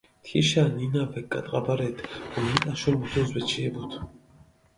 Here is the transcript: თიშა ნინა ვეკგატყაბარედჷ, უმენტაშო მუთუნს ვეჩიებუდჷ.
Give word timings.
თიშა 0.27 0.61
ნინა 0.77 1.03
ვეკგატყაბარედჷ, 1.11 2.03
უმენტაშო 2.37 2.91
მუთუნს 2.97 3.31
ვეჩიებუდჷ. 3.35 3.99